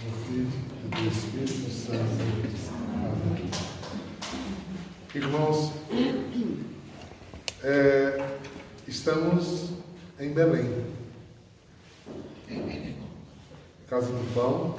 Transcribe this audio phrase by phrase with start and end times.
[0.00, 0.48] do Filho
[0.84, 1.98] e do Espírito Santo.
[3.22, 3.50] Amém.
[5.14, 5.72] Irmãos,
[7.62, 8.26] é,
[8.88, 9.70] estamos
[10.18, 10.86] em Belém,
[13.88, 14.78] Casa do Pão,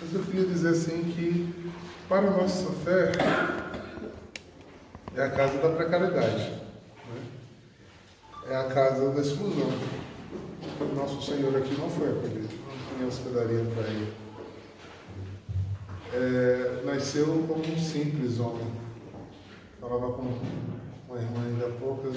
[0.00, 1.72] mas eu queria dizer assim que
[2.08, 3.12] para a nossa fé
[5.16, 6.60] é a casa da precariedade, né?
[8.48, 9.70] é a casa da exclusão.
[10.94, 14.23] Nosso Senhor aqui não foi acolhido, não tinha hospedaria para ele.
[16.16, 18.68] É, nasceu como um simples homem.
[19.80, 22.08] Falava com uma irmã ainda há pouco,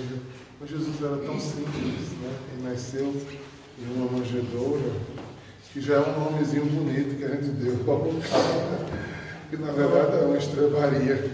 [0.59, 2.37] mas Jesus era tão simples, né?
[2.53, 3.11] Ele nasceu
[3.79, 4.91] em uma manjedoura,
[5.73, 7.75] que já é um nomezinho bonito que a gente deu
[9.49, 11.31] que na verdade é uma estrebaria.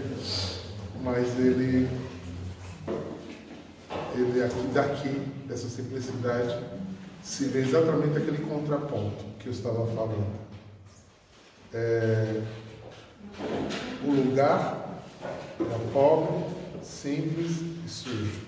[1.02, 1.86] Mas ele,
[4.14, 6.64] ele aqui daqui, dessa simplicidade,
[7.22, 10.53] se vê exatamente aquele contraponto que eu estava falando.
[11.76, 12.40] É,
[14.04, 15.02] o lugar
[15.58, 16.44] era pobre,
[16.84, 18.46] simples e sujo.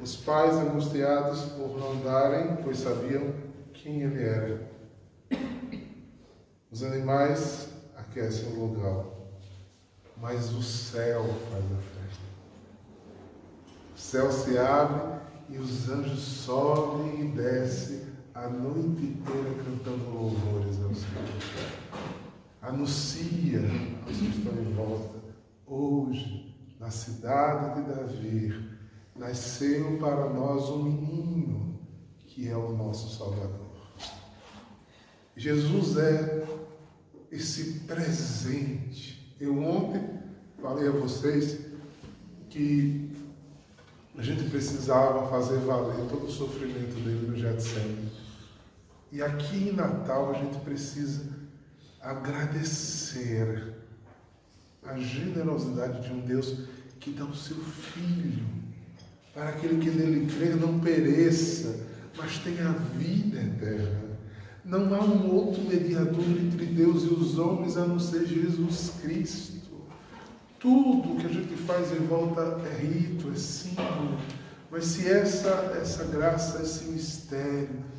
[0.00, 3.34] Os pais angustiados por não darem, pois sabiam
[3.72, 4.70] quem ele era.
[6.70, 9.06] Os animais aquecem o lugar,
[10.18, 12.24] mas o céu faz a festa.
[13.96, 20.82] O céu se abre e os anjos sobem e descem a noite inteira cantando louvores
[20.82, 21.24] ao Senhor.
[22.60, 23.60] Anuncia
[24.06, 25.20] aos que estão em volta,
[25.64, 28.70] hoje, na cidade de Davi,
[29.14, 31.78] nasceu para nós um menino,
[32.26, 33.70] que é o nosso Salvador.
[35.36, 36.44] Jesus é
[37.30, 39.36] esse presente.
[39.40, 40.02] Eu ontem
[40.60, 41.60] falei a vocês
[42.50, 43.12] que
[44.16, 48.23] a gente precisava fazer valer todo o sofrimento dele no Getsemane.
[49.14, 51.22] E aqui em Natal a gente precisa
[52.00, 53.72] agradecer
[54.84, 56.64] a generosidade de um Deus
[56.98, 58.44] que dá o seu Filho
[59.32, 61.78] para aquele que nele crer não pereça,
[62.18, 64.18] mas tenha vida eterna.
[64.64, 69.86] Não há um outro mediador entre Deus e os homens a não ser Jesus Cristo.
[70.58, 74.18] Tudo que a gente faz em volta é rito, é símbolo.
[74.72, 77.93] Mas se essa, essa graça, esse mistério,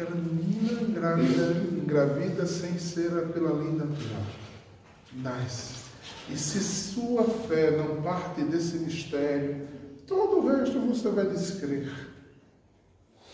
[0.00, 4.26] aquela menina engravida, engravida sem ser pela lei natural,
[5.14, 5.80] nasce.
[6.30, 9.68] E se sua fé não parte desse mistério,
[10.06, 11.92] todo o resto você vai descrer.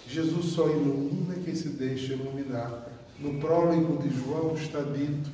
[0.08, 2.88] Jesus só ilumina quem se deixa iluminar.
[3.20, 5.30] No prólogo de João está dito: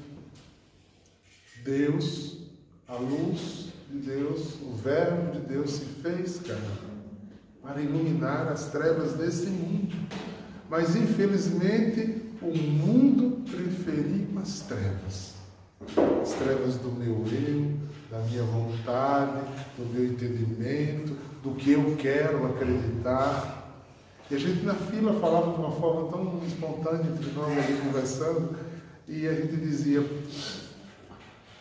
[1.65, 2.39] Deus,
[2.87, 6.93] a luz de Deus, o Verbo de Deus se fez carne
[7.63, 9.95] para iluminar as trevas desse mundo.
[10.73, 15.35] Mas infelizmente o mundo preferiu as trevas.
[16.23, 17.73] As trevas do meu eu,
[18.11, 19.43] da minha vontade,
[19.77, 23.71] do meu entendimento, do que eu quero acreditar.
[24.31, 28.57] E a gente na fila falava de uma forma tão espontânea entre nós ali conversando,
[29.07, 30.03] e a gente dizia,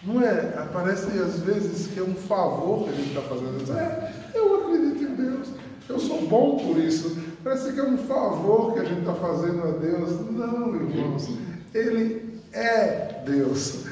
[0.03, 3.77] não é, parece às vezes que é um favor que a gente está fazendo.
[3.77, 5.49] É, eu acredito em Deus,
[5.89, 7.30] eu sou bom por isso.
[7.43, 10.31] Parece que é um favor que a gente está fazendo a Deus.
[10.31, 11.29] Não, irmãos,
[11.73, 13.85] Ele é Deus.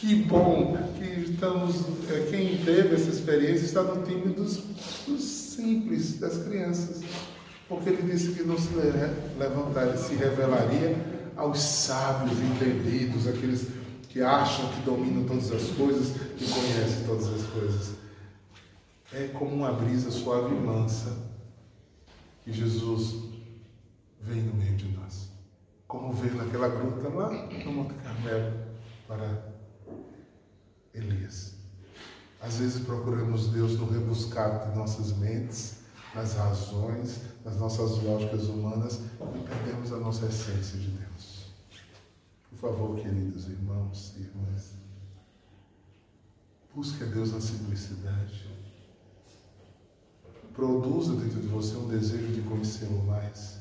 [0.00, 1.76] Que bom que estamos,
[2.10, 4.56] é, quem teve essa experiência está no time dos,
[5.06, 7.02] dos simples, das crianças
[7.72, 8.68] porque ele disse que não se
[9.38, 10.94] levantaria, se revelaria
[11.34, 13.66] aos sábios entendidos, aqueles
[14.10, 17.92] que acham que dominam todas as coisas, que conhecem todas as coisas.
[19.10, 21.16] É como uma brisa suave e mansa
[22.44, 23.30] que Jesus
[24.20, 25.30] vem no meio de nós.
[25.86, 27.30] Como veio naquela gruta lá
[27.64, 28.66] no Monte Carmelo
[29.06, 29.52] para
[30.94, 31.54] Elias.
[32.40, 35.82] Às vezes procuramos Deus no rebuscado de nossas mentes,
[36.14, 41.52] nas razões, nas nossas lógicas humanas e perdemos a nossa essência de Deus.
[42.50, 44.72] Por favor, queridos irmãos e irmãs,
[46.74, 48.50] busque a Deus na simplicidade.
[50.54, 53.58] Produza dentro de você um desejo de conhecê-lo mais.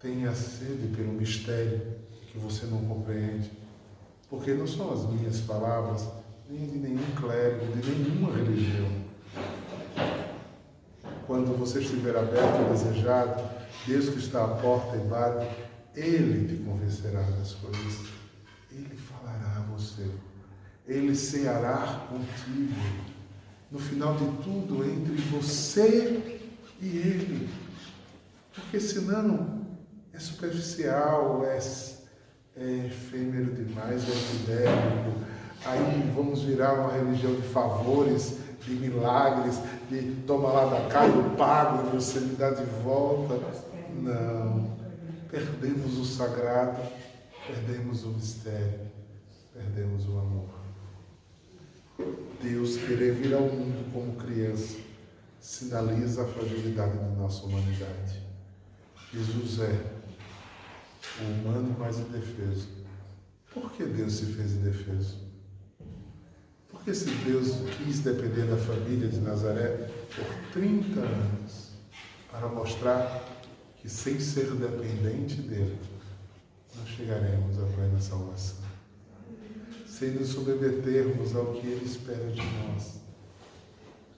[0.00, 1.80] Tenha sede pelo mistério
[2.26, 3.50] que você não compreende.
[4.28, 6.08] Porque não são as minhas palavras,
[6.48, 9.02] nem de nenhum clérigo, de nenhuma religião
[11.32, 13.42] quando você estiver aberto e desejado,
[13.86, 15.48] Deus que está à porta e bate,
[15.94, 18.06] Ele te convencerá das coisas.
[18.70, 20.10] Ele falará a você.
[20.86, 22.74] Ele ceará contigo.
[23.72, 26.38] No final de tudo, entre você
[26.78, 27.48] e Ele.
[28.54, 29.62] Porque senão
[30.12, 31.58] é superficial, é,
[34.02, 35.20] evangélico,
[35.64, 39.58] aí vamos virar uma religião de favores, de milagres,
[39.88, 43.40] de toma lá da cá, eu pago e você me dá de volta.
[44.02, 44.70] Não.
[45.30, 46.78] Perdemos o sagrado,
[47.46, 48.80] perdemos o mistério,
[49.54, 50.31] perdemos o amor.
[52.42, 54.76] Deus querer vir ao mundo como criança
[55.40, 58.20] sinaliza a fragilidade da nossa humanidade.
[59.12, 60.02] Jesus é
[61.20, 62.68] o humano mais indefeso.
[63.54, 65.18] Por que Deus se fez indefeso?
[66.70, 71.70] Porque se Deus quis depender da família de Nazaré por 30 anos
[72.30, 73.22] para mostrar
[73.76, 75.78] que sem ser dependente dele,
[76.76, 78.71] nós chegaremos à plena salvação.
[80.02, 83.00] Sem nos submetermos ao que ele espera de nós,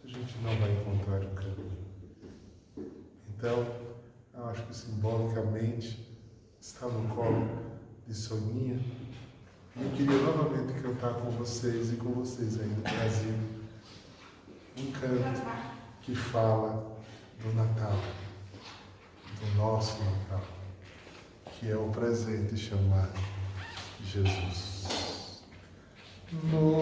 [0.03, 1.77] a gente não vai encontrar o caminho.
[3.29, 3.67] Então,
[4.33, 6.19] eu acho que simbolicamente
[6.59, 7.47] está no colo
[8.07, 8.81] de Soninha.
[9.77, 13.35] E eu queria novamente cantar com vocês e com vocês aí do Brasil
[14.79, 15.43] um canto
[16.01, 16.97] que fala
[17.43, 17.99] do Natal,
[19.39, 20.47] do nosso Natal,
[21.53, 23.21] que é o presente chamado
[24.03, 25.04] Jesus.
[26.43, 26.74] Noite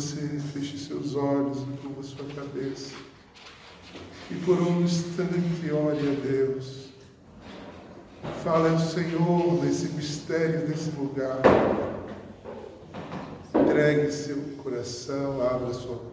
[0.00, 2.94] você feche seus olhos e curva sua cabeça.
[4.30, 6.88] E por um instante ore a Deus.
[8.42, 11.42] Fale ao Senhor nesse mistério desse lugar.
[13.54, 16.09] Entregue seu coração, abra sua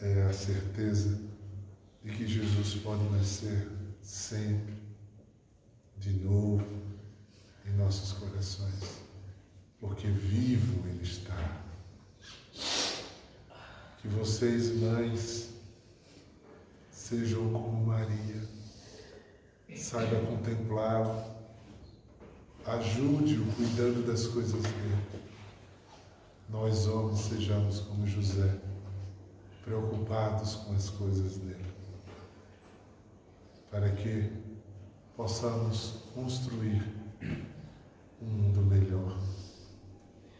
[0.00, 1.20] É a certeza
[2.02, 3.70] de que Jesus pode nascer
[4.02, 4.74] sempre,
[5.98, 6.66] de novo,
[7.64, 9.02] em nossos corações,
[9.80, 11.62] porque vivo Ele está.
[14.02, 15.50] Que vocês, mães,
[16.90, 18.42] sejam como Maria,
[19.76, 21.24] saiba contemplá-lo,
[22.66, 25.06] ajude-o cuidando das coisas dele.
[26.48, 28.58] Nós, homens, sejamos como José,
[29.68, 31.74] preocupados com as coisas dele,
[33.70, 34.32] para que
[35.14, 36.82] possamos construir
[38.22, 39.14] um mundo melhor,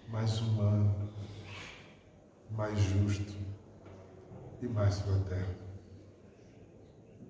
[0.08, 1.12] mais humano,
[2.50, 3.34] mais justo
[4.62, 5.68] e mais fraterno.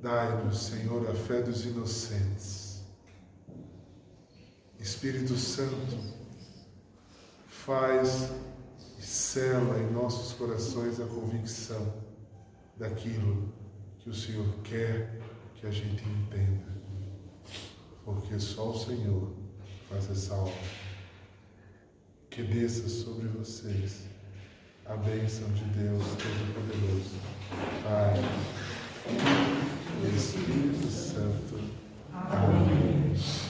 [0.00, 2.84] Dai-nos, Senhor, a fé dos inocentes.
[4.78, 6.14] Espírito Santo,
[7.48, 8.30] faz
[9.08, 11.94] sela em nossos corações a convicção
[12.76, 13.50] daquilo
[13.98, 15.18] que o Senhor quer
[15.54, 16.68] que a gente entenda.
[18.04, 19.32] Porque só o Senhor
[19.88, 20.52] faz essa obra.
[22.28, 24.02] Que desça sobre vocês
[24.84, 27.16] a bênção de Deus Todo-Poderoso,
[27.82, 28.14] Pai,
[30.14, 31.58] Espírito Santo.
[32.12, 33.47] Amém.